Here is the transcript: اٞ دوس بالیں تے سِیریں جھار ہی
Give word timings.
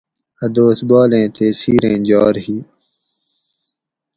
اٞ 0.43 0.49
دوس 0.55 0.79
بالیں 0.89 1.27
تے 1.35 1.45
سِیریں 1.59 1.99
جھار 2.07 2.35
ہی 2.45 2.57